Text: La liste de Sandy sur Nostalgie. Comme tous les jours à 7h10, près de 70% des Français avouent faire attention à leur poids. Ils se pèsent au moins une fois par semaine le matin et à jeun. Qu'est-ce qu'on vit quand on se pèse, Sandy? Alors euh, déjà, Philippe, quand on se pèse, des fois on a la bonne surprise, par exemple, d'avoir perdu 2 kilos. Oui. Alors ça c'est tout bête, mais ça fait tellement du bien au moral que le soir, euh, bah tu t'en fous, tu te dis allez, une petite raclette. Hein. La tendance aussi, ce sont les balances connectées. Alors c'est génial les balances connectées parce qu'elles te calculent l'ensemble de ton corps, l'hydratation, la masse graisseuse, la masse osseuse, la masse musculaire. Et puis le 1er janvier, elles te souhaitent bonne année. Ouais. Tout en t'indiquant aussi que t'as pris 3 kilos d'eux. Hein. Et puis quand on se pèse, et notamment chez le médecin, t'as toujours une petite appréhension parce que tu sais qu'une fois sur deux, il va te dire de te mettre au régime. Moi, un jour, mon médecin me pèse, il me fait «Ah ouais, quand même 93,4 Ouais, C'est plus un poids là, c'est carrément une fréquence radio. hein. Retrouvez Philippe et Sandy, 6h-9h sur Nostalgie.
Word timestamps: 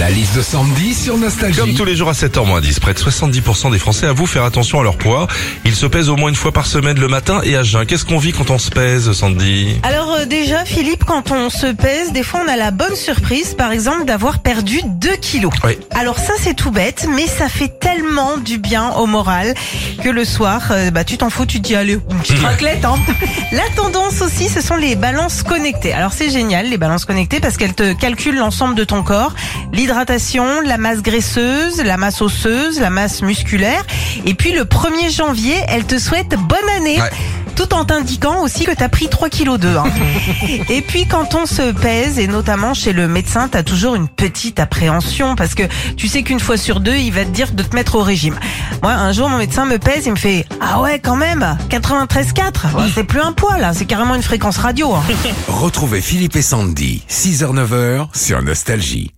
La 0.00 0.08
liste 0.08 0.34
de 0.34 0.40
Sandy 0.40 0.94
sur 0.94 1.18
Nostalgie. 1.18 1.58
Comme 1.58 1.74
tous 1.74 1.84
les 1.84 1.94
jours 1.94 2.08
à 2.08 2.12
7h10, 2.12 2.80
près 2.80 2.94
de 2.94 2.98
70% 2.98 3.70
des 3.70 3.78
Français 3.78 4.06
avouent 4.06 4.24
faire 4.24 4.44
attention 4.44 4.80
à 4.80 4.82
leur 4.82 4.96
poids. 4.96 5.26
Ils 5.66 5.74
se 5.74 5.84
pèsent 5.84 6.08
au 6.08 6.16
moins 6.16 6.30
une 6.30 6.36
fois 6.36 6.52
par 6.52 6.64
semaine 6.64 6.98
le 6.98 7.06
matin 7.06 7.42
et 7.44 7.54
à 7.54 7.62
jeun. 7.62 7.84
Qu'est-ce 7.84 8.06
qu'on 8.06 8.16
vit 8.16 8.32
quand 8.32 8.48
on 8.48 8.58
se 8.58 8.70
pèse, 8.70 9.12
Sandy? 9.12 9.78
Alors 9.82 10.10
euh, 10.14 10.24
déjà, 10.24 10.64
Philippe, 10.64 11.04
quand 11.04 11.30
on 11.32 11.50
se 11.50 11.66
pèse, 11.66 12.12
des 12.12 12.22
fois 12.22 12.40
on 12.46 12.50
a 12.50 12.56
la 12.56 12.70
bonne 12.70 12.96
surprise, 12.96 13.52
par 13.52 13.72
exemple, 13.72 14.06
d'avoir 14.06 14.38
perdu 14.38 14.80
2 14.86 15.16
kilos. 15.20 15.52
Oui. 15.64 15.76
Alors 15.90 16.18
ça 16.18 16.32
c'est 16.40 16.54
tout 16.54 16.70
bête, 16.70 17.06
mais 17.14 17.26
ça 17.26 17.50
fait 17.50 17.78
tellement 17.78 18.38
du 18.38 18.56
bien 18.56 18.92
au 18.92 19.04
moral 19.04 19.52
que 20.02 20.08
le 20.08 20.24
soir, 20.24 20.62
euh, 20.70 20.90
bah 20.90 21.04
tu 21.04 21.18
t'en 21.18 21.28
fous, 21.28 21.44
tu 21.44 21.58
te 21.60 21.66
dis 21.66 21.76
allez, 21.76 21.98
une 22.10 22.18
petite 22.20 22.38
raclette. 22.42 22.86
Hein. 22.86 22.94
La 23.52 23.68
tendance 23.76 24.22
aussi, 24.22 24.48
ce 24.48 24.62
sont 24.62 24.76
les 24.76 24.96
balances 24.96 25.42
connectées. 25.42 25.92
Alors 25.92 26.14
c'est 26.14 26.30
génial 26.30 26.70
les 26.70 26.78
balances 26.78 27.04
connectées 27.04 27.40
parce 27.40 27.58
qu'elles 27.58 27.74
te 27.74 27.92
calculent 27.92 28.38
l'ensemble 28.38 28.74
de 28.76 28.84
ton 28.84 29.02
corps, 29.02 29.34
l'hydratation, 29.74 29.89
la 29.94 30.78
masse 30.78 31.02
graisseuse, 31.02 31.82
la 31.82 31.96
masse 31.96 32.22
osseuse, 32.22 32.80
la 32.80 32.90
masse 32.90 33.22
musculaire. 33.22 33.84
Et 34.26 34.34
puis 34.34 34.52
le 34.52 34.62
1er 34.64 35.10
janvier, 35.14 35.56
elles 35.68 35.84
te 35.86 35.98
souhaitent 35.98 36.36
bonne 36.36 36.68
année. 36.76 37.00
Ouais. 37.00 37.10
Tout 37.56 37.74
en 37.74 37.84
t'indiquant 37.84 38.42
aussi 38.42 38.64
que 38.64 38.70
t'as 38.70 38.88
pris 38.88 39.08
3 39.08 39.28
kilos 39.28 39.58
d'eux. 39.58 39.76
Hein. 39.76 39.84
Et 40.70 40.80
puis 40.80 41.06
quand 41.06 41.34
on 41.34 41.44
se 41.44 41.72
pèse, 41.72 42.18
et 42.18 42.26
notamment 42.26 42.72
chez 42.72 42.94
le 42.94 43.06
médecin, 43.06 43.48
t'as 43.48 43.62
toujours 43.62 43.96
une 43.96 44.08
petite 44.08 44.58
appréhension 44.60 45.36
parce 45.36 45.54
que 45.54 45.64
tu 45.96 46.08
sais 46.08 46.22
qu'une 46.22 46.40
fois 46.40 46.56
sur 46.56 46.80
deux, 46.80 46.94
il 46.96 47.10
va 47.12 47.24
te 47.24 47.30
dire 47.30 47.52
de 47.52 47.62
te 47.62 47.76
mettre 47.76 47.96
au 47.96 48.02
régime. 48.02 48.38
Moi, 48.82 48.92
un 48.92 49.12
jour, 49.12 49.28
mon 49.28 49.36
médecin 49.36 49.66
me 49.66 49.76
pèse, 49.78 50.06
il 50.06 50.12
me 50.12 50.16
fait 50.16 50.46
«Ah 50.62 50.80
ouais, 50.80 51.00
quand 51.00 51.16
même 51.16 51.58
93,4 51.68 52.74
Ouais, 52.76 52.84
C'est 52.94 53.04
plus 53.04 53.20
un 53.20 53.32
poids 53.32 53.58
là, 53.58 53.74
c'est 53.74 53.84
carrément 53.84 54.14
une 54.14 54.22
fréquence 54.22 54.56
radio. 54.56 54.94
hein. 54.94 55.02
Retrouvez 55.48 56.00
Philippe 56.00 56.36
et 56.36 56.42
Sandy, 56.42 57.02
6h-9h 57.10 58.06
sur 58.14 58.40
Nostalgie. 58.42 59.10